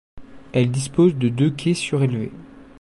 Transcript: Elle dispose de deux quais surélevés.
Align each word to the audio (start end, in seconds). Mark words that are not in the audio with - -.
Elle 0.53 0.71
dispose 0.71 1.15
de 1.15 1.29
deux 1.29 1.51
quais 1.51 1.75
surélevés. 1.75 2.31